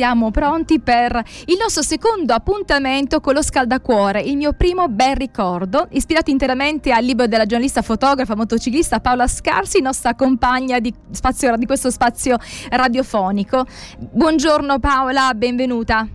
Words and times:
siamo 0.00 0.30
pronti 0.30 0.80
per 0.80 1.22
il 1.44 1.58
nostro 1.60 1.82
secondo 1.82 2.32
appuntamento 2.32 3.20
con 3.20 3.34
lo 3.34 3.42
scaldacuore, 3.42 4.22
il 4.22 4.38
mio 4.38 4.54
primo 4.54 4.88
bel 4.88 5.14
ricordo, 5.14 5.88
ispirato 5.90 6.30
interamente 6.30 6.90
al 6.90 7.04
libro 7.04 7.26
della 7.26 7.44
giornalista 7.44 7.82
fotografa 7.82 8.34
motociclista 8.34 9.00
Paola 9.00 9.26
Scarsi, 9.26 9.82
nostra 9.82 10.14
compagna 10.14 10.78
di, 10.78 10.90
spazio, 11.10 11.54
di 11.56 11.66
questo 11.66 11.90
spazio 11.90 12.38
radiofonico. 12.70 13.66
Buongiorno 13.98 14.78
Paola, 14.78 15.34
benvenuta. 15.34 16.08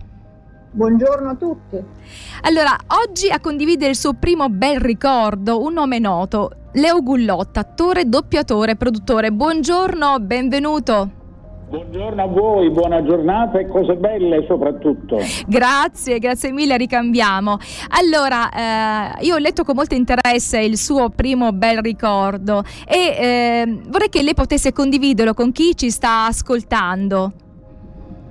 Buongiorno 0.72 1.30
a 1.30 1.34
tutti. 1.36 1.80
Allora, 2.40 2.76
oggi 2.88 3.30
a 3.30 3.38
condividere 3.38 3.92
il 3.92 3.96
suo 3.96 4.14
primo 4.14 4.48
bel 4.48 4.80
ricordo, 4.80 5.62
un 5.62 5.74
nome 5.74 6.00
noto, 6.00 6.50
Leo 6.72 7.04
Gullotta, 7.04 7.60
attore, 7.60 8.08
doppiatore, 8.08 8.74
produttore. 8.74 9.30
Buongiorno, 9.30 10.18
benvenuto. 10.18 11.24
Buongiorno 11.68 12.22
a 12.22 12.26
voi, 12.26 12.70
buona 12.70 13.02
giornata 13.02 13.58
e 13.58 13.66
cose 13.66 13.96
belle 13.96 14.44
soprattutto. 14.46 15.16
Grazie, 15.48 16.20
grazie 16.20 16.52
mille, 16.52 16.76
ricambiamo. 16.76 17.56
Allora, 17.98 19.16
eh, 19.18 19.24
io 19.26 19.34
ho 19.34 19.38
letto 19.38 19.64
con 19.64 19.74
molto 19.74 19.96
interesse 19.96 20.60
il 20.60 20.76
suo 20.76 21.08
primo 21.08 21.50
bel 21.50 21.78
ricordo 21.78 22.62
e 22.86 23.16
eh, 23.18 23.80
vorrei 23.88 24.08
che 24.08 24.22
lei 24.22 24.34
potesse 24.34 24.72
condividerlo 24.72 25.34
con 25.34 25.50
chi 25.50 25.74
ci 25.74 25.90
sta 25.90 26.26
ascoltando. 26.26 27.32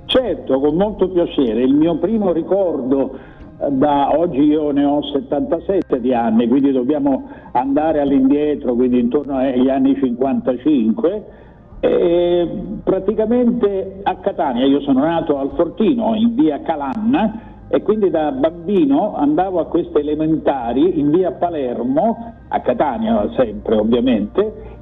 Certo, 0.06 0.58
con 0.58 0.74
molto 0.74 1.06
piacere. 1.10 1.62
Il 1.62 1.74
mio 1.74 1.98
primo 1.98 2.32
ricordo 2.32 3.18
eh, 3.60 3.70
da 3.70 4.16
oggi 4.16 4.44
io 4.44 4.70
ne 4.70 4.84
ho 4.86 5.02
77 5.12 6.00
di 6.00 6.14
anni, 6.14 6.48
quindi 6.48 6.72
dobbiamo 6.72 7.28
andare 7.52 8.00
all'indietro, 8.00 8.74
quindi 8.74 8.98
intorno 8.98 9.36
agli 9.36 9.68
anni 9.68 9.94
55. 9.94 11.44
E 11.86 12.48
praticamente 12.82 14.00
a 14.02 14.16
Catania, 14.16 14.64
io 14.66 14.80
sono 14.80 15.04
nato 15.04 15.38
al 15.38 15.52
Fortino 15.54 16.16
in 16.16 16.34
via 16.34 16.60
Calanna 16.60 17.54
e 17.68 17.82
quindi 17.82 18.10
da 18.10 18.32
bambino 18.32 19.14
andavo 19.14 19.60
a 19.60 19.66
queste 19.66 20.00
elementari 20.00 20.98
in 20.98 21.10
via 21.10 21.30
Palermo, 21.32 22.34
a 22.48 22.60
Catania 22.60 23.30
sempre 23.36 23.76
ovviamente, 23.76 24.74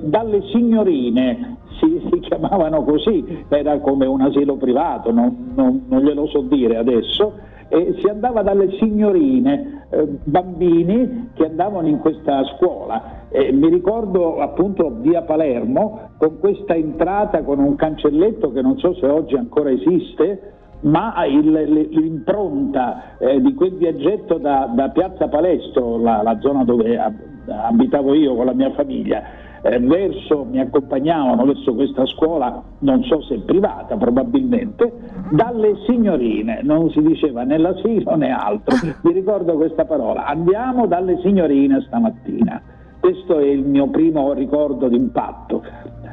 dalle 0.00 0.42
signorine 0.52 1.58
si, 1.78 2.08
si, 2.10 2.20
chiamavano 2.20 2.84
così, 2.84 3.44
era 3.48 3.78
come 3.78 4.06
un 4.06 4.22
asilo 4.22 4.56
privato, 4.56 5.12
non, 5.12 5.52
non, 5.54 5.84
non 5.88 6.02
glielo 6.02 6.26
so 6.26 6.40
dire 6.40 6.78
adesso, 6.78 7.34
e 7.68 7.96
si 7.98 8.08
andava 8.08 8.42
dalle 8.42 8.70
signorine, 8.78 9.86
eh, 9.90 10.06
bambini 10.24 11.30
che 11.34 11.46
andavano 11.46 11.88
in 11.88 11.98
questa 11.98 12.44
scuola. 12.56 13.24
E 13.28 13.52
mi 13.52 13.68
ricordo 13.68 14.40
appunto 14.40 14.96
via 15.00 15.22
Palermo 15.22 16.10
con 16.18 16.38
questa 16.38 16.74
entrata 16.74 17.42
con 17.42 17.58
un 17.58 17.74
cancelletto 17.76 18.52
che 18.52 18.62
non 18.62 18.78
so 18.78 18.94
se 18.94 19.06
oggi 19.06 19.34
ancora 19.34 19.70
esiste, 19.70 20.52
ma 20.80 21.24
il, 21.24 21.50
l'impronta 21.90 23.16
eh, 23.18 23.40
di 23.40 23.54
quel 23.54 23.72
viaggetto 23.72 24.38
da, 24.38 24.70
da 24.72 24.90
Piazza 24.90 25.28
Palestro, 25.28 25.98
la, 25.98 26.22
la 26.22 26.38
zona 26.40 26.64
dove 26.64 26.98
abitavo 27.46 28.14
io 28.14 28.34
con 28.34 28.46
la 28.46 28.52
mia 28.52 28.70
famiglia, 28.72 29.22
eh, 29.68 29.80
verso, 29.80 30.44
mi 30.44 30.60
accompagnavano 30.60 31.44
verso 31.44 31.74
questa 31.74 32.06
scuola, 32.06 32.62
non 32.80 33.02
so 33.02 33.20
se 33.22 33.38
privata 33.40 33.96
probabilmente, 33.96 34.92
dalle 35.30 35.76
signorine, 35.86 36.60
non 36.62 36.90
si 36.90 37.02
diceva 37.02 37.42
né 37.42 37.58
l'asilo 37.58 38.14
né 38.16 38.30
altro, 38.30 38.76
mi 39.02 39.12
ricordo 39.12 39.54
questa 39.54 39.84
parola, 39.84 40.26
andiamo 40.26 40.86
dalle 40.86 41.18
signorine 41.20 41.82
stamattina, 41.86 42.62
questo 43.00 43.38
è 43.38 43.44
il 43.44 43.64
mio 43.64 43.88
primo 43.88 44.32
ricordo 44.32 44.88
d'impatto. 44.88 45.62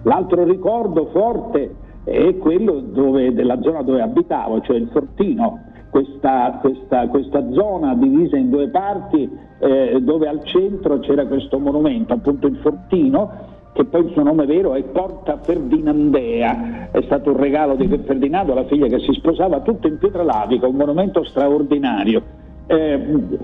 L'altro 0.04 0.44
ricordo 0.44 1.06
forte 1.08 1.76
è 2.04 2.38
quello 2.38 2.80
dove, 2.80 3.34
della 3.34 3.62
zona 3.62 3.82
dove 3.84 4.02
abitavo, 4.02 4.62
cioè 4.62 4.76
il 4.76 4.90
Fortino, 4.92 5.60
questa, 5.94 6.58
questa, 6.60 7.08
questa 7.08 7.52
zona 7.52 7.94
divisa 7.94 8.36
in 8.36 8.50
due 8.50 8.68
parti 8.70 9.30
eh, 9.60 10.00
dove 10.02 10.28
al 10.28 10.44
centro 10.44 10.98
c'era 10.98 11.28
questo 11.28 11.60
monumento, 11.60 12.14
appunto 12.14 12.48
il 12.48 12.58
Fortino, 12.58 13.52
che 13.74 13.86
poi 13.86 14.06
il 14.06 14.12
suo 14.14 14.24
nome 14.24 14.48
vero 14.48 14.74
è 14.74 14.82
Porta 14.86 15.38
Ferdinandea, 15.38 16.90
è 16.90 17.00
stato 17.04 17.30
un 17.30 17.38
regalo 17.38 17.76
di 17.76 17.88
Ferdinando, 17.88 18.56
la 18.56 18.66
figlia 18.66 18.88
che 18.88 19.02
si 19.02 19.14
sposava, 19.14 19.60
tutto 19.60 19.86
in 19.86 20.00
pietra 20.00 20.24
lavica, 20.24 20.68
un 20.68 20.78
monumento 20.78 21.24
straordinario. 21.26 22.24
Eh, 22.66 23.40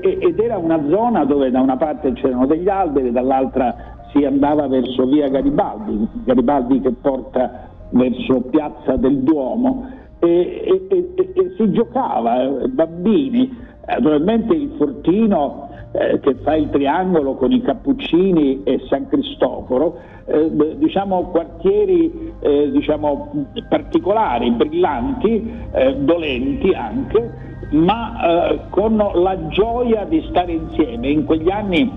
ed 0.00 0.38
era 0.38 0.56
una 0.56 0.80
zona 0.88 1.24
dove 1.24 1.50
da 1.50 1.60
una 1.60 1.76
parte 1.76 2.12
c'erano 2.12 2.46
degli 2.46 2.68
alberi, 2.68 3.10
dall'altra 3.10 3.96
si 4.12 4.24
andava 4.24 4.68
verso 4.68 5.04
via 5.06 5.28
Garibaldi, 5.28 6.08
Garibaldi 6.22 6.80
che 6.80 6.92
porta 6.92 7.66
verso 7.90 8.42
piazza 8.42 8.94
del 8.94 9.18
Duomo 9.18 9.97
e, 10.18 10.86
e, 10.88 11.08
e, 11.14 11.32
e 11.34 11.54
si 11.56 11.70
giocava, 11.72 12.42
eh, 12.42 12.68
bambini, 12.68 13.56
naturalmente 13.86 14.54
il 14.54 14.72
Fortino 14.76 15.68
eh, 15.92 16.20
che 16.20 16.34
fa 16.42 16.54
il 16.54 16.68
triangolo 16.70 17.34
con 17.34 17.52
i 17.52 17.62
Cappuccini 17.62 18.62
e 18.64 18.80
San 18.88 19.08
Cristoforo, 19.08 19.98
eh, 20.26 20.76
diciamo 20.76 21.30
quartieri 21.30 22.34
eh, 22.40 22.70
diciamo, 22.70 23.46
particolari, 23.68 24.50
brillanti, 24.50 25.50
eh, 25.72 25.96
dolenti 25.96 26.70
anche, 26.72 27.46
ma 27.70 28.50
eh, 28.50 28.60
con 28.70 28.96
la 28.96 29.48
gioia 29.48 30.04
di 30.04 30.24
stare 30.28 30.52
insieme. 30.52 31.08
In 31.08 31.24
quegli 31.24 31.50
anni 31.50 31.90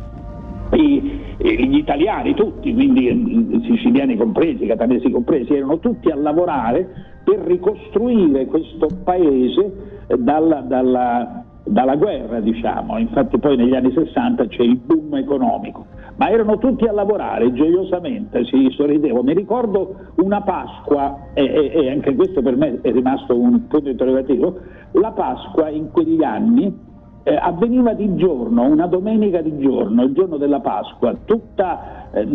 i, 0.73 1.19
gli 1.37 1.77
italiani 1.77 2.33
tutti, 2.33 2.73
quindi 2.73 3.61
siciliani 3.65 4.15
compresi, 4.15 4.65
catanesi 4.65 5.09
compresi, 5.09 5.53
erano 5.53 5.79
tutti 5.79 6.09
a 6.09 6.15
lavorare 6.15 7.10
per 7.23 7.39
ricostruire 7.39 8.45
questo 8.45 8.87
paese 9.03 10.05
dalla, 10.17 10.61
dalla 10.61 11.43
dalla 11.63 11.95
guerra, 11.95 12.39
diciamo, 12.39 12.97
infatti 12.97 13.37
poi 13.37 13.55
negli 13.55 13.75
anni 13.75 13.91
60 13.91 14.47
c'è 14.47 14.63
il 14.63 14.77
boom 14.77 15.15
economico, 15.15 15.85
ma 16.15 16.29
erano 16.29 16.57
tutti 16.57 16.85
a 16.85 16.91
lavorare 16.91 17.53
gioiosamente, 17.53 18.43
si 18.45 18.67
sorridevano. 18.71 19.23
Mi 19.23 19.33
ricordo 19.33 19.95
una 20.15 20.41
Pasqua, 20.41 21.27
e, 21.33 21.43
e, 21.43 21.71
e 21.73 21.91
anche 21.91 22.15
questo 22.15 22.41
per 22.41 22.55
me 22.55 22.79
è 22.81 22.91
rimasto 22.91 23.37
un 23.37 23.67
punto 23.67 23.89
interrogativo, 23.89 24.59
la 24.93 25.11
Pasqua 25.11 25.69
in 25.69 25.91
quegli 25.91 26.23
anni 26.23 26.89
eh, 27.23 27.35
avveniva 27.35 27.93
di 27.93 28.15
giorno, 28.15 28.63
una 28.63 28.87
domenica 28.87 29.41
di 29.41 29.59
giorno, 29.59 30.03
il 30.03 30.13
giorno 30.13 30.37
della 30.37 30.61
Pasqua, 30.61 31.15
tutta 31.25 32.09
eh, 32.11 32.25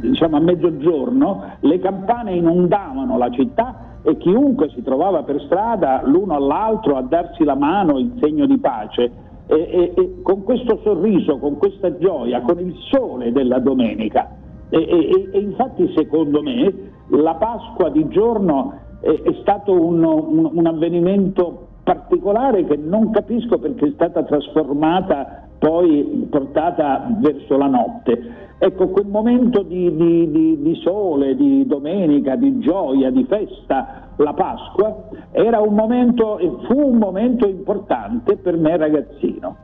diciamo 0.00 0.36
a 0.36 0.40
mezzogiorno, 0.40 1.42
le 1.60 1.78
campane 1.78 2.34
inondavano 2.34 3.16
la 3.16 3.30
città 3.30 3.92
e 4.04 4.16
chiunque 4.18 4.68
si 4.70 4.82
trovava 4.82 5.22
per 5.22 5.40
strada 5.46 6.02
l'uno 6.04 6.34
all'altro 6.34 6.96
a 6.96 7.02
darsi 7.02 7.42
la 7.42 7.54
mano 7.54 7.98
in 7.98 8.12
segno 8.20 8.46
di 8.46 8.58
pace 8.58 9.10
e, 9.46 9.56
e, 9.56 9.92
e 9.96 10.22
con 10.22 10.44
questo 10.44 10.80
sorriso, 10.82 11.38
con 11.38 11.56
questa 11.56 11.96
gioia, 11.96 12.42
con 12.42 12.58
il 12.60 12.74
sole 12.90 13.32
della 13.32 13.58
domenica. 13.58 14.30
E, 14.68 15.30
e 15.32 15.38
infatti 15.38 15.90
secondo 15.96 16.42
me 16.42 16.72
la 17.08 17.34
Pasqua 17.34 17.88
di 17.90 18.06
giorno 18.08 18.74
è, 19.00 19.08
è 19.08 19.34
stato 19.40 19.72
un, 19.72 20.02
un, 20.02 20.50
un 20.52 20.66
avvenimento 20.66 21.68
particolare 21.82 22.64
che 22.64 22.76
non 22.76 23.10
capisco 23.10 23.58
perché 23.58 23.86
è 23.86 23.92
stata 23.92 24.22
trasformata 24.22 25.46
poi 25.58 26.26
portata 26.30 27.06
verso 27.20 27.56
la 27.56 27.68
notte. 27.68 28.43
Ecco, 28.58 28.88
quel 28.88 29.06
momento 29.06 29.62
di, 29.62 29.94
di, 29.94 30.30
di, 30.30 30.62
di, 30.62 30.80
sole, 30.82 31.34
di 31.34 31.66
domenica, 31.66 32.36
di 32.36 32.58
gioia, 32.60 33.10
di 33.10 33.24
festa, 33.28 34.08
la 34.16 34.32
Pasqua, 34.32 35.08
era 35.32 35.60
un 35.60 35.74
momento, 35.74 36.38
fu 36.66 36.78
un 36.78 36.96
momento 36.96 37.46
importante 37.46 38.36
per 38.36 38.56
me 38.56 38.76
ragazzino. 38.76 39.56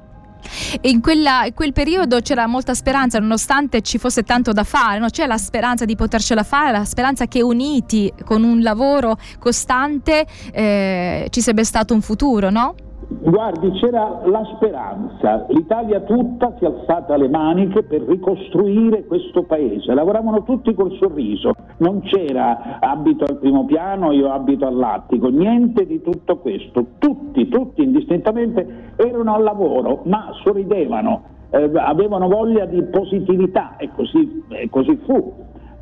In, 0.82 1.00
quella, 1.00 1.44
in, 1.46 1.54
quel 1.54 1.72
periodo 1.72 2.20
c'era 2.20 2.46
molta 2.46 2.74
speranza, 2.74 3.18
nonostante 3.18 3.82
ci 3.82 3.98
fosse 3.98 4.22
tanto 4.22 4.52
da 4.52 4.64
fare, 4.64 4.98
no? 4.98 5.08
c'è 5.08 5.26
la 5.26 5.36
speranza 5.36 5.84
di 5.84 5.96
potercela 5.96 6.42
fare, 6.42 6.72
la 6.72 6.84
speranza 6.84 7.26
che 7.26 7.42
uniti 7.42 8.12
con 8.24 8.42
un 8.42 8.60
lavoro 8.60 9.16
costante 9.38 10.26
eh, 10.52 11.26
ci 11.30 11.40
sarebbe 11.40 11.64
stato 11.64 11.94
un 11.94 12.00
futuro, 12.00 12.50
no? 12.50 12.74
Guardi, 13.12 13.72
c'era 13.72 14.20
la 14.26 14.44
speranza, 14.54 15.44
l'Italia 15.48 15.98
tutta 16.02 16.54
si 16.56 16.64
è 16.64 16.68
alzata 16.68 17.16
le 17.16 17.28
maniche 17.28 17.82
per 17.82 18.02
ricostruire 18.02 19.04
questo 19.04 19.42
paese, 19.42 19.92
lavoravano 19.94 20.44
tutti 20.44 20.72
col 20.74 20.92
sorriso, 20.92 21.52
non 21.78 22.02
c'era 22.02 22.78
abito 22.78 23.24
al 23.24 23.38
primo 23.38 23.64
piano, 23.64 24.12
io 24.12 24.30
abito 24.30 24.64
all'attico, 24.64 25.26
niente 25.26 25.86
di 25.86 26.00
tutto 26.02 26.38
questo, 26.38 26.86
tutti, 26.98 27.48
tutti 27.48 27.82
indistintamente 27.82 28.92
erano 28.94 29.34
al 29.34 29.42
lavoro, 29.42 30.02
ma 30.04 30.28
sorridevano, 30.44 31.22
eh, 31.50 31.68
avevano 31.74 32.28
voglia 32.28 32.64
di 32.64 32.80
positività 32.84 33.76
e 33.76 33.90
così, 33.92 34.44
e 34.50 34.70
così 34.70 34.96
fu, 35.04 35.34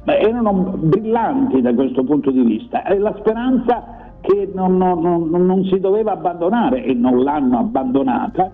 ma 0.05 0.17
erano 0.17 0.77
brillanti 0.79 1.61
da 1.61 1.75
questo 1.75 2.03
punto 2.05 2.31
di 2.31 2.41
vista. 2.41 2.85
E 2.85 2.97
la 2.97 3.15
speranza 3.19 3.98
che 4.20 4.50
non, 4.53 4.76
non, 4.76 5.29
non, 5.29 5.65
si 5.65 5.79
doveva 5.79 6.12
abbandonare 6.12 6.85
e 6.85 6.94
non 6.94 7.23
l'hanno 7.23 7.59
abbandonata, 7.59 8.50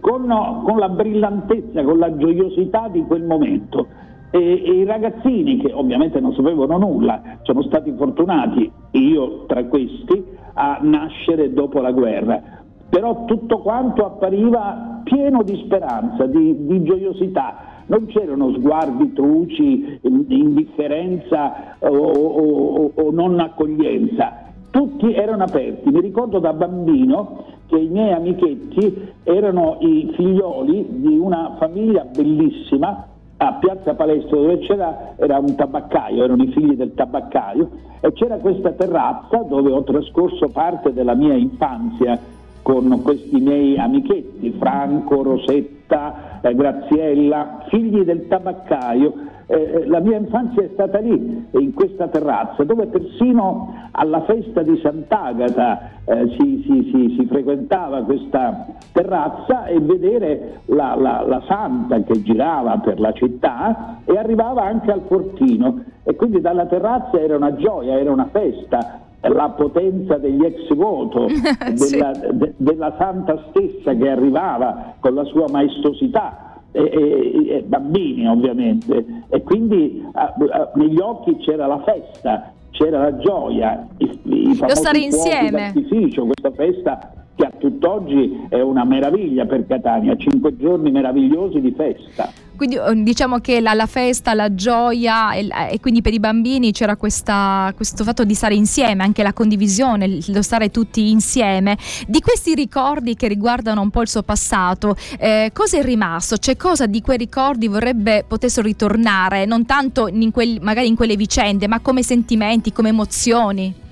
con, 0.00 0.26
con, 0.64 0.78
la 0.78 0.88
brillantezza, 0.88 1.82
con 1.84 1.98
la 1.98 2.16
gioiosità 2.16 2.88
di 2.88 3.02
quel 3.04 3.24
momento. 3.24 3.86
E, 4.30 4.62
e, 4.64 4.72
i 4.72 4.84
ragazzini 4.84 5.58
che 5.58 5.72
ovviamente 5.72 6.20
non 6.20 6.34
sapevano 6.34 6.78
nulla, 6.78 7.22
sono 7.42 7.62
stati 7.62 7.92
fortunati, 7.96 8.70
io 8.92 9.44
tra 9.46 9.64
questi, 9.64 10.24
a 10.54 10.78
nascere 10.82 11.52
dopo 11.52 11.80
la 11.80 11.92
guerra. 11.92 12.42
Però 12.88 13.24
tutto 13.24 13.58
quanto 13.58 14.04
appariva 14.04 15.00
pieno 15.04 15.42
di 15.42 15.56
speranza, 15.64 16.26
di, 16.26 16.66
di 16.66 16.82
gioiosità, 16.82 17.72
non 17.86 18.06
c'erano 18.06 18.52
sguardi 18.54 19.12
truci, 19.12 20.00
indifferenza 20.02 21.76
o, 21.80 21.88
o, 21.88 22.92
o, 22.94 23.10
non 23.10 23.38
accoglienza, 23.40 24.53
tutti 24.74 25.14
erano 25.14 25.44
aperti. 25.44 25.88
Mi 25.88 26.00
ricordo 26.00 26.40
da 26.40 26.52
bambino 26.52 27.44
che 27.66 27.78
i 27.78 27.86
miei 27.86 28.12
amichetti 28.12 29.12
erano 29.22 29.76
i 29.78 30.10
figlioli 30.16 30.86
di 30.88 31.16
una 31.16 31.54
famiglia 31.60 32.04
bellissima 32.04 33.06
a 33.36 33.52
Piazza 33.60 33.94
Palestro 33.94 34.40
dove 34.40 34.58
c'era 34.58 35.14
era 35.14 35.38
un 35.38 35.54
tabaccaio, 35.54 36.24
erano 36.24 36.42
i 36.42 36.48
figli 36.48 36.74
del 36.74 36.92
tabaccaio 36.92 37.70
e 38.00 38.12
c'era 38.14 38.38
questa 38.38 38.72
terrazza 38.72 39.44
dove 39.48 39.70
ho 39.70 39.84
trascorso 39.84 40.48
parte 40.48 40.92
della 40.92 41.14
mia 41.14 41.34
infanzia 41.34 42.18
con 42.60 43.00
questi 43.02 43.38
miei 43.40 43.78
amichetti, 43.78 44.56
Franco, 44.58 45.22
Rosetta, 45.22 46.40
eh, 46.40 46.52
Graziella, 46.52 47.64
figli 47.68 48.02
del 48.02 48.26
tabaccaio. 48.26 49.12
Eh, 49.54 49.56
eh, 49.56 49.86
la 49.86 50.00
mia 50.00 50.16
infanzia 50.16 50.62
è 50.62 50.70
stata 50.72 50.98
lì, 50.98 51.46
in 51.52 51.74
questa 51.74 52.08
terrazza, 52.08 52.64
dove 52.64 52.86
persino 52.86 53.88
alla 53.92 54.22
festa 54.22 54.62
di 54.62 54.76
Sant'Agata 54.82 55.90
eh, 56.06 56.34
si, 56.36 56.64
si, 56.66 56.90
si, 56.92 57.16
si, 57.16 57.26
frequentava 57.26 58.02
questa 58.02 58.66
terrazza 58.90 59.66
e 59.66 59.78
vedere 59.78 60.62
la, 60.66 60.96
la, 60.96 61.24
la 61.24 61.40
santa 61.46 62.02
che 62.02 62.20
girava 62.22 62.78
per 62.78 62.98
la 62.98 63.12
città 63.12 64.00
e 64.04 64.18
arrivava 64.18 64.64
anche 64.64 64.90
al 64.90 65.02
fortino 65.06 65.84
e 66.02 66.16
quindi 66.16 66.40
dalla 66.40 66.66
terrazza 66.66 67.20
era 67.20 67.36
una 67.36 67.54
gioia, 67.54 67.96
era 67.96 68.10
una 68.10 68.28
festa, 68.32 69.02
la 69.20 69.50
potenza 69.50 70.18
degli 70.18 70.44
ex 70.44 70.74
voto, 70.74 71.28
della, 71.30 72.10
de, 72.32 72.54
della 72.56 72.94
santa 72.98 73.44
stessa 73.50 73.94
che 73.94 74.10
arrivava 74.10 74.94
con 74.98 75.14
la 75.14 75.24
sua 75.24 75.46
maestosità. 75.48 76.53
E, 76.76 76.80
e, 76.82 77.56
e 77.56 77.62
bambini 77.62 78.26
ovviamente. 78.26 79.04
E 79.28 79.42
quindi 79.42 80.04
a, 80.12 80.34
a, 80.50 80.72
negli 80.74 80.98
occhi 80.98 81.36
c'era 81.36 81.66
la 81.66 81.80
festa 81.84 82.52
c'era 82.72 82.98
la 83.02 83.16
gioia 83.18 83.86
i, 83.98 84.20
i 84.24 84.58
lo 84.58 84.74
stare 84.74 84.98
insieme. 84.98 85.72
questa 85.72 86.50
festa 86.50 87.23
che 87.34 87.44
a 87.44 87.52
tutt'oggi 87.58 88.46
è 88.48 88.60
una 88.60 88.84
meraviglia 88.84 89.44
per 89.46 89.66
Catania 89.66 90.16
cinque 90.16 90.56
giorni 90.56 90.90
meravigliosi 90.90 91.60
di 91.60 91.72
festa 91.72 92.44
quindi 92.56 92.76
eh, 92.76 93.02
diciamo 93.02 93.38
che 93.38 93.60
la, 93.60 93.74
la 93.74 93.86
festa, 93.86 94.34
la 94.34 94.54
gioia 94.54 95.32
e, 95.32 95.48
e, 95.70 95.80
quindi 95.80 96.02
per 96.02 96.12
i 96.12 96.20
bambini 96.20 96.72
c'era 96.72 96.96
questa, 96.96 97.72
questo 97.74 98.04
fatto 98.04 98.24
di 98.24 98.34
stare 98.34 98.54
insieme, 98.54 99.02
anche 99.02 99.22
la 99.22 99.32
condivisione, 99.32 100.20
lo 100.28 100.42
stare 100.42 100.70
tutti 100.70 101.10
insieme. 101.10 101.76
Di 102.06 102.20
questi 102.20 102.54
ricordi 102.54 103.16
che 103.16 103.28
riguardano 103.28 103.80
un 103.80 103.90
po' 103.90 104.02
il 104.02 104.08
suo 104.08 104.22
passato, 104.22 104.96
eh, 105.18 105.50
cosa 105.52 105.78
è 105.78 105.82
rimasto? 105.82 106.36
C'è 106.36 106.56
cosa 106.56 106.86
di 106.86 107.00
quei 107.00 107.18
ricordi 107.18 107.66
vorrebbe 107.66 108.24
potessero 108.26 108.66
ritornare, 108.66 109.44
non 109.46 109.66
tanto 109.66 110.06
in 110.08 110.30
quel, 110.30 110.58
magari 110.62 110.86
in 110.86 110.96
quelle 110.96 111.16
vicende, 111.16 111.66
ma 111.66 111.80
come 111.80 112.02
sentimenti, 112.02 112.72
come 112.72 112.90
emozioni? 112.90 113.82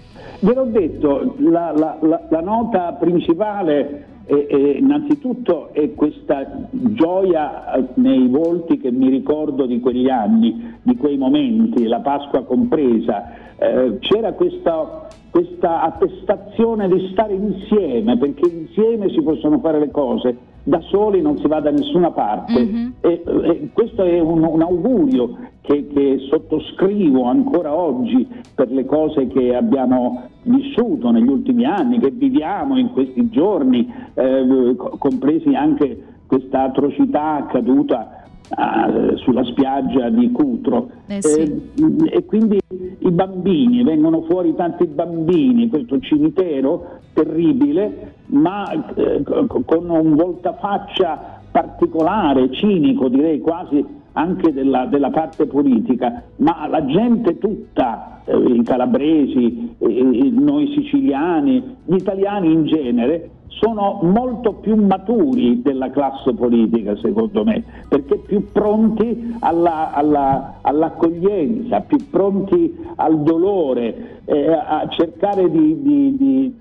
Ve 0.43 0.55
l'ho 0.55 0.65
detto, 0.65 1.37
la, 1.39 1.71
la, 1.71 1.99
la, 2.01 2.21
la 2.29 2.41
nota 2.41 2.95
principale 2.95 4.07
e, 4.25 4.47
e 4.51 4.57
innanzitutto 4.73 5.73
è 5.73 5.95
questa 5.95 6.67
gioia 6.71 7.89
nei 7.95 8.27
volti 8.27 8.79
che 8.79 8.91
mi 8.91 9.09
ricordo 9.09 9.67
di 9.67 9.79
quegli 9.79 10.09
anni, 10.09 10.79
di 10.83 10.97
quei 10.97 11.17
momenti, 11.17 11.87
la 11.87 12.01
Pasqua 12.01 12.43
compresa, 12.43 13.57
eh, 13.57 13.99
c'era 14.01 14.33
questa, 14.33 15.07
questa 15.33 15.81
attestazione 15.81 16.89
di 16.89 17.09
stare 17.13 17.33
insieme, 17.33 18.19
perché 18.19 18.47
insieme 18.51 19.09
si 19.09 19.23
possono 19.23 19.61
fare 19.61 19.79
le 19.79 19.91
cose, 19.91 20.37
da 20.63 20.79
soli 20.91 21.23
non 21.23 21.39
si 21.39 21.49
va 21.49 21.61
da 21.61 21.71
nessuna 21.71 22.11
parte 22.11 22.63
mm-hmm. 22.63 22.91
e, 23.01 23.23
e, 23.25 23.69
questo 23.73 24.05
è 24.05 24.21
un, 24.21 24.45
un 24.45 24.61
augurio 24.61 25.37
che, 25.63 25.89
che, 25.89 26.19
sottoscrivo 26.29 27.25
ancora 27.25 27.75
oggi 27.75 28.29
per 28.55 28.71
le 28.71 28.85
cose 28.85 29.27
che 29.29 29.57
abbiamo 29.57 30.29
vissuto 30.43 31.11
negli 31.11 31.29
ultimi 31.29 31.65
anni, 31.65 31.99
che 31.99 32.11
viviamo 32.11 32.77
in 32.79 32.93
questi 32.93 33.31
giorni, 33.31 33.91
eh, 34.13 34.77
compresi 34.99 35.55
anche 35.55 36.01
questa 36.27 36.65
atrocità 36.65 37.37
accaduta 37.37 38.19
Uh, 38.55 39.17
sulla 39.17 39.45
spiaggia 39.45 40.11
di 40.11 40.31
Cutro 40.31 40.91
eh 41.07 41.23
sì. 41.23 41.41
eh, 41.41 42.17
e 42.17 42.25
quindi 42.27 42.59
i 43.05 43.11
bambini, 43.11 43.83
vengono 43.83 44.23
fuori 44.23 44.55
tanti 44.55 44.87
bambini, 44.87 45.69
questo 45.69 45.99
cimitero 46.01 47.01
terribile 47.13 48.15
ma 48.27 48.71
eh, 48.95 49.23
con 49.25 49.91
un 49.91 50.15
voltafaccia 50.15 51.41
particolare, 51.51 52.51
cinico 52.51 53.09
direi 53.09 53.41
quasi 53.41 53.85
anche 54.13 54.53
della, 54.53 54.87
della 54.87 55.11
parte 55.11 55.47
politica, 55.47 56.23
ma 56.37 56.67
la 56.67 56.85
gente 56.85 57.39
tutta, 57.39 58.23
eh, 58.25 58.37
i 58.37 58.63
calabresi, 58.63 59.75
eh, 59.79 60.31
noi 60.33 60.73
siciliani, 60.77 61.77
gli 61.85 61.95
italiani 61.95 62.53
in 62.53 62.67
genere, 62.67 63.31
sono 63.49 64.01
molto 64.03 64.55
più 64.55 64.75
maturi 64.77 65.61
della 65.63 65.91
classe 65.91 66.33
politica, 66.33 66.97
secondo 66.97 67.45
me, 67.45 67.63
perché 67.89 68.17
più 68.17 68.51
pronti 68.51 69.37
alla, 69.41 69.93
alla, 69.93 70.59
all'accoglienza, 70.63 71.81
più 71.81 71.99
pronti 72.11 72.75
al 72.97 73.23
dolore, 73.23 74.21
eh, 74.25 74.53
a 74.53 74.87
cercare 74.89 75.51
di, 75.51 75.83
di, 75.83 76.17
di 76.17 76.55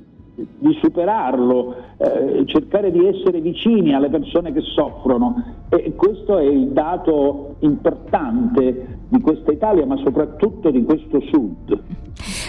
di 0.58 0.78
superarlo, 0.82 1.76
eh, 1.98 2.44
cercare 2.46 2.92
di 2.92 3.06
essere 3.06 3.42
vicini 3.42 3.94
alle 3.94 4.10
persone 4.10 4.52
che 4.52 4.62
soffrono 4.62 5.66
e 5.70 5.94
questo 5.96 6.38
è 6.38 6.44
il 6.44 6.68
dato 6.70 7.56
importante 7.60 9.00
di 9.08 9.22
questa 9.22 9.52
Italia 9.52 9.86
ma 9.86 9.98
soprattutto 9.98 10.70
di 10.72 10.84
questo 10.84 11.20
Sud. 11.22 11.80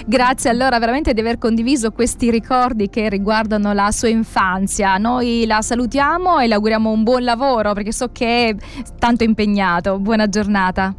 Grazie 0.06 0.50
allora 0.50 0.78
veramente 0.78 1.14
di 1.14 1.20
aver 1.20 1.38
condiviso 1.38 1.92
questi 1.92 2.30
ricordi 2.30 2.88
che 2.88 3.08
riguardano 3.08 3.72
la 3.72 3.90
sua 3.90 4.08
infanzia. 4.08 4.96
Noi 4.96 5.44
la 5.46 5.60
salutiamo 5.62 6.38
e 6.38 6.48
le 6.48 6.54
auguriamo 6.54 6.90
un 6.90 7.02
buon 7.02 7.22
lavoro 7.22 7.72
perché 7.72 7.92
so 7.92 8.08
che 8.10 8.48
è 8.48 8.56
tanto 8.98 9.24
impegnato. 9.24 9.98
Buona 9.98 10.28
giornata. 10.28 10.94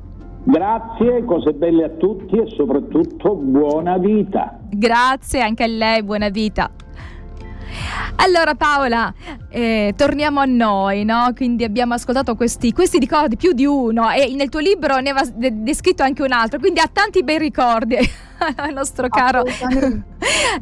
Grazie, 0.45 1.23
cose 1.23 1.53
belle 1.53 1.85
a 1.85 1.89
tutti 1.89 2.35
e 2.35 2.49
soprattutto 2.49 3.33
buona 3.35 3.97
vita. 3.97 4.59
Grazie 4.69 5.41
anche 5.41 5.63
a 5.63 5.67
lei, 5.67 6.03
buona 6.03 6.29
vita. 6.29 6.69
Allora 8.15 8.55
Paola, 8.55 9.13
eh, 9.49 9.93
torniamo 9.97 10.39
a 10.39 10.45
noi, 10.45 11.03
no? 11.03 11.31
Quindi 11.35 11.63
abbiamo 11.63 11.93
ascoltato 11.93 12.35
questi, 12.35 12.71
questi, 12.71 12.97
ricordi, 12.97 13.35
più 13.35 13.51
di 13.51 13.65
uno, 13.65 14.09
e 14.11 14.33
nel 14.35 14.49
tuo 14.49 14.59
libro 14.59 14.97
ne 14.99 15.09
aveva 15.09 15.29
descritto 15.51 16.03
anche 16.03 16.23
un 16.23 16.31
altro, 16.31 16.59
quindi 16.59 16.79
ha 16.79 16.89
tanti 16.91 17.23
bei 17.23 17.37
ricordi. 17.37 17.97
il 18.67 18.73
nostro 18.73 19.07
caro, 19.09 19.43
il 19.43 20.03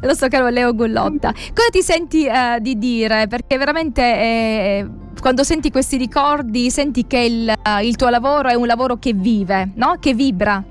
nostro 0.02 0.28
caro 0.28 0.48
Leo 0.48 0.74
Gullotta. 0.74 1.32
Cosa 1.32 1.68
ti 1.70 1.82
senti 1.82 2.26
eh, 2.26 2.58
di 2.60 2.78
dire? 2.78 3.26
Perché 3.28 3.56
veramente 3.58 4.02
eh, 4.02 4.88
quando 5.20 5.44
senti 5.44 5.70
questi 5.70 5.96
ricordi 5.96 6.70
senti 6.70 7.06
che 7.06 7.18
il, 7.18 7.52
il, 7.82 7.96
tuo 7.96 8.08
lavoro 8.08 8.48
è 8.48 8.54
un 8.54 8.66
lavoro 8.66 8.96
che 8.96 9.12
vive, 9.12 9.70
no? 9.74 9.96
Che 9.98 10.14
vibra. 10.14 10.62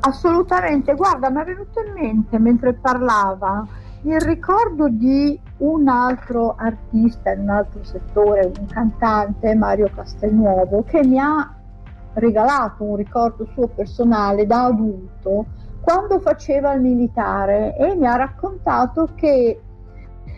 Assolutamente, 0.00 0.94
guarda, 0.94 1.30
mi 1.30 1.40
è 1.40 1.44
venuto 1.44 1.80
in 1.80 1.92
mente 1.92 2.38
mentre 2.38 2.74
parlava 2.74 3.66
il 4.02 4.20
ricordo 4.20 4.88
di 4.88 5.38
un 5.58 5.88
altro 5.88 6.54
artista 6.56 7.32
in 7.32 7.40
un 7.40 7.50
altro 7.50 7.82
settore, 7.84 8.44
un 8.58 8.66
cantante, 8.66 9.54
Mario 9.54 9.90
Castelnuovo, 9.94 10.82
che 10.82 11.04
mi 11.04 11.18
ha 11.18 11.54
regalato 12.14 12.84
un 12.84 12.96
ricordo 12.96 13.46
suo 13.52 13.68
personale 13.68 14.46
da 14.46 14.64
adulto 14.64 15.46
quando 15.80 16.18
faceva 16.18 16.72
il 16.72 16.80
militare 16.80 17.76
e 17.76 17.94
mi 17.94 18.06
ha 18.06 18.16
raccontato 18.16 19.10
che 19.14 19.60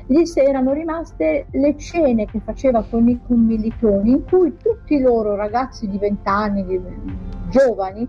gli 0.06 0.22
erano 0.34 0.72
rimaste 0.72 1.46
le 1.50 1.76
cene 1.76 2.26
che 2.26 2.40
faceva 2.40 2.82
con 2.82 3.08
i 3.08 3.20
commilitoni 3.26 4.10
in 4.10 4.24
cui 4.24 4.56
tutti 4.56 5.00
loro 5.00 5.36
ragazzi 5.36 5.86
di 5.88 5.98
20 5.98 6.28
anni, 6.28 6.80
giovani, 7.48 8.08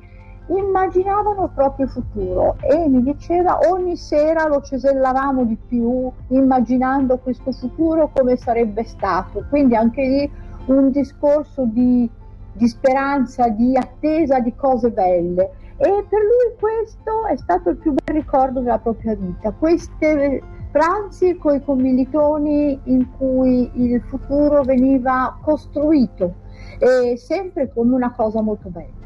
immaginavano 0.58 1.44
il 1.44 1.52
proprio 1.54 1.88
futuro 1.88 2.58
e 2.62 2.88
mi 2.88 3.04
diceva 3.04 3.60
ogni 3.70 3.96
sera 3.96 4.48
lo 4.48 4.62
cesellavamo 4.62 5.44
di 5.44 5.58
più 5.68 6.12
immaginando 6.30 7.18
questo 7.20 7.52
futuro 7.52 8.12
come 8.14 8.36
sarebbe 8.36 8.84
stato. 8.84 9.46
Quindi 9.50 9.76
anche 9.76 10.02
lì 10.02 10.32
un 10.66 10.92
discorso 10.92 11.66
di, 11.66 12.10
di 12.54 12.68
speranza 12.68 13.48
di 13.50 13.78
attesa 13.78 14.40
di 14.40 14.56
cose 14.56 14.90
belle. 14.90 15.52
E 15.78 16.06
per 16.10 16.20
lui 16.20 16.58
questo 16.60 17.26
è 17.28 17.38
stato 17.38 17.70
il 17.70 17.78
più 17.78 17.94
bel 17.94 18.16
ricordo 18.16 18.60
della 18.60 18.80
propria 18.80 19.16
vita. 19.16 19.52
Questi 19.52 20.42
pranzi 20.72 21.36
con 21.38 21.56
i 21.56 21.64
commilitoni 21.64 22.80
in 22.86 23.08
cui 23.18 23.70
il 23.76 24.02
futuro 24.02 24.62
veniva 24.64 25.38
costruito 25.42 26.34
e 26.78 27.18
sempre 27.18 27.72
come 27.74 27.96
una 27.96 28.12
cosa 28.12 28.42
molto 28.42 28.70
bella 28.70 28.99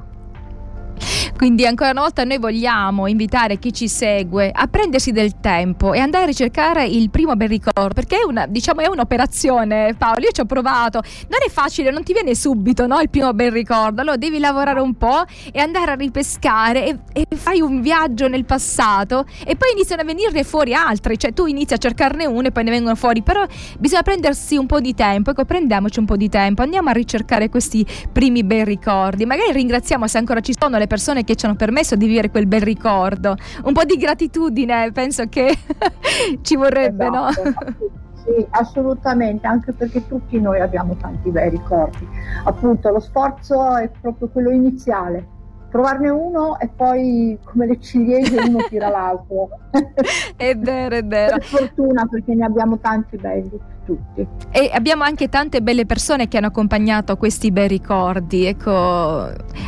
Quindi 1.44 1.66
ancora 1.66 1.90
una 1.90 2.00
volta 2.00 2.24
noi 2.24 2.38
vogliamo 2.38 3.06
invitare 3.06 3.60
chi 3.60 3.74
ci 3.74 3.90
segue 3.90 4.50
a 4.50 4.66
prendersi 4.68 5.12
del 5.12 5.42
tempo 5.42 5.92
e 5.92 6.00
andare 6.00 6.24
a 6.24 6.28
ricercare 6.28 6.86
il 6.86 7.10
primo 7.10 7.36
bel 7.36 7.50
ricordo, 7.50 7.94
perché 7.94 8.20
è, 8.20 8.24
una, 8.24 8.46
diciamo, 8.48 8.80
è 8.80 8.88
un'operazione 8.88 9.94
Paolo, 9.98 10.22
io 10.22 10.32
ci 10.32 10.40
ho 10.40 10.46
provato, 10.46 11.02
non 11.28 11.40
è 11.46 11.50
facile, 11.50 11.92
non 11.92 12.04
ti 12.04 12.14
viene 12.14 12.34
subito 12.34 12.88
no, 12.88 12.98
il 13.02 13.10
primo 13.10 13.34
bel 13.34 13.52
ricordo, 13.52 14.00
allora 14.00 14.16
devi 14.16 14.40
lavorare 14.40 14.80
un 14.80 14.96
po' 14.96 15.26
e 15.52 15.60
andare 15.60 15.92
a 15.92 15.96
ripescare 15.96 16.88
e, 16.88 17.00
e 17.12 17.36
fai 17.36 17.60
un 17.60 17.82
viaggio 17.82 18.30
nel 18.30 18.46
passato 18.46 19.26
e 19.46 19.58
poi 19.58 19.74
iniziano 19.74 20.04
a 20.04 20.06
venire 20.06 20.46
fuori 20.46 20.74
altri, 20.74 21.20
cioè 21.20 21.34
tu 21.34 21.46
inizi 21.46 21.74
a 21.74 21.78
cercarne 21.78 22.26
uno 22.26 22.48
e 22.48 22.52
poi 22.54 22.64
ne 22.64 22.72
vengono 22.72 22.96
fuori, 22.96 23.22
però 23.22 23.46
bisogna 23.80 24.04
prendersi 24.04 24.56
un 24.56 24.66
po' 24.66 24.80
di 24.80 24.94
tempo, 24.94 25.32
ecco 25.32 25.44
prendiamoci 25.44 26.00
un 26.00 26.06
po' 26.06 26.16
di 26.16 26.30
tempo, 26.30 26.62
andiamo 26.62 26.88
a 26.88 26.94
ricercare 26.94 27.50
questi 27.50 27.86
primi 28.14 28.46
bei 28.46 28.64
ricordi, 28.64 29.26
magari 29.26 29.52
ringraziamo 29.52 30.08
se 30.08 30.18
ancora 30.18 30.40
ci 30.40 30.56
sono 30.58 30.78
le 30.78 30.88
persone 30.88 31.26
che 31.26 31.32
ci 31.36 31.46
hanno 31.46 31.56
permesso 31.56 31.96
di 31.96 32.08
vivere 32.08 32.30
quel 32.30 32.48
bel 32.48 32.62
ricordo, 32.62 33.36
un 33.64 33.74
po' 33.74 33.84
di 33.84 33.98
gratitudine 33.98 34.92
penso 34.92 35.28
che 35.28 35.56
ci 36.42 36.56
vorrebbe, 36.56 37.08
esatto. 37.08 37.44
no? 37.44 37.92
Sì, 38.24 38.46
assolutamente, 38.52 39.46
anche 39.46 39.74
perché 39.74 40.08
tutti 40.08 40.40
noi 40.40 40.62
abbiamo 40.62 40.96
tanti 40.96 41.30
bei 41.30 41.50
ricordi. 41.50 42.08
Appunto, 42.46 42.90
lo 42.90 43.02
sforzo 43.02 43.76
è 43.76 43.90
proprio 44.00 44.30
quello 44.30 44.50
iniziale, 44.50 45.28
trovarne 45.70 46.10
uno 46.10 46.58
e 46.60 46.70
poi 46.70 47.38
come 47.44 47.66
le 47.66 47.80
ciliegie 47.82 48.40
uno 48.48 48.60
tira 48.70 48.88
l'altro. 48.90 49.50
è 50.38 50.56
vero, 50.56 50.96
è 50.96 51.04
vero. 51.04 51.38
Per 51.38 51.44
fortuna 51.44 52.06
perché 52.06 52.34
ne 52.34 52.46
abbiamo 52.46 52.78
tanti 52.80 53.18
belli. 53.18 53.60
Tutti. 53.86 54.26
E 54.52 54.72
abbiamo 54.74 55.04
anche 55.04 55.28
tante 55.28 55.62
belle 55.62 55.86
persone 55.86 56.28
che 56.28 56.38
hanno 56.38 56.48
accompagnato 56.48 57.18
questi 57.18 57.52
bei 57.52 57.68
ricordi. 57.68 58.46
Ecco, 58.46 58.72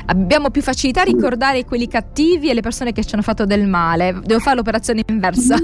abbiamo 0.05 0.50
più 0.51 0.62
facilità 0.62 1.01
a 1.01 1.05
ricordare 1.05 1.65
quelli 1.65 1.88
cattivi 1.88 2.50
e 2.50 2.53
le 2.53 2.62
persone 2.62 2.93
che 2.93 3.03
ci 3.03 3.13
hanno 3.13 3.24
fatto 3.24 3.45
del 3.45 3.67
male. 3.67 4.19
Devo 4.24 4.39
fare 4.39 4.55
l'operazione 4.55 5.01
inversa. 5.07 5.57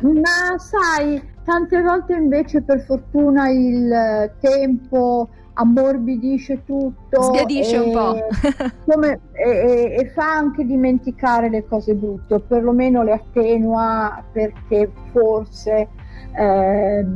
Ma 0.00 0.58
sai, 0.58 1.22
tante 1.44 1.82
volte 1.82 2.14
invece 2.14 2.62
per 2.62 2.80
fortuna 2.86 3.50
il 3.50 4.30
tempo 4.40 5.28
ammorbidisce 5.60 6.64
tutto. 6.64 7.22
Sbiadisce 7.22 7.76
un 7.76 7.92
po'. 7.92 8.16
come, 8.86 9.20
e, 9.32 9.96
e, 9.98 10.10
fa 10.14 10.32
anche 10.32 10.64
dimenticare 10.64 11.50
le 11.50 11.66
cose 11.66 11.94
brutte, 11.94 12.34
o 12.34 12.40
perlomeno 12.40 13.02
le 13.02 13.12
attenua 13.12 14.24
perché 14.32 14.90
forse 15.12 15.88
eh, 16.38 17.06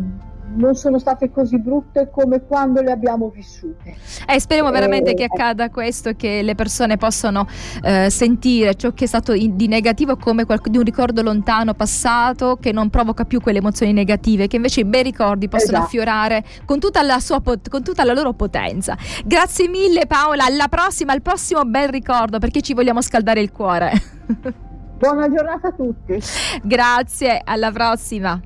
non 0.56 0.74
sono 0.74 0.98
state 0.98 1.30
così 1.30 1.58
brutte 1.58 2.10
come 2.10 2.42
quando 2.42 2.80
le 2.80 2.92
abbiamo 2.92 3.28
vissute. 3.28 3.96
Eh, 4.26 4.40
speriamo 4.40 4.70
veramente 4.70 5.10
eh, 5.10 5.14
che 5.14 5.24
accada 5.24 5.70
questo 5.70 6.12
che 6.14 6.42
le 6.42 6.54
persone 6.54 6.96
possano 6.96 7.46
eh, 7.82 8.08
sentire 8.10 8.74
ciò 8.74 8.92
che 8.92 9.04
è 9.04 9.06
stato 9.06 9.32
in, 9.32 9.56
di 9.56 9.66
negativo 9.66 10.16
come 10.16 10.44
qualche, 10.44 10.70
di 10.70 10.78
un 10.78 10.84
ricordo 10.84 11.22
lontano 11.22 11.74
passato 11.74 12.56
che 12.60 12.72
non 12.72 12.90
provoca 12.90 13.24
più 13.24 13.40
quelle 13.40 13.58
emozioni 13.58 13.92
negative, 13.92 14.46
che 14.46 14.56
invece 14.56 14.80
i 14.80 14.84
bei 14.84 15.02
ricordi 15.02 15.48
possono 15.48 15.72
esatto. 15.72 15.86
affiorare 15.86 16.44
con 16.64 16.78
tutta, 16.78 17.02
la 17.02 17.18
sua, 17.20 17.42
con 17.42 17.82
tutta 17.82 18.04
la 18.04 18.12
loro 18.12 18.32
potenza. 18.32 18.96
Grazie 19.24 19.68
mille 19.68 20.06
Paola, 20.06 20.44
alla 20.44 20.68
prossima, 20.68 21.12
al 21.12 21.22
prossimo 21.22 21.64
bel 21.64 21.88
ricordo 21.88 22.38
perché 22.38 22.60
ci 22.60 22.74
vogliamo 22.74 23.02
scaldare 23.02 23.40
il 23.40 23.50
cuore. 23.50 23.92
Buona 24.98 25.28
giornata 25.28 25.68
a 25.68 25.72
tutti. 25.72 26.18
Grazie, 26.62 27.40
alla 27.44 27.70
prossima. 27.72 28.40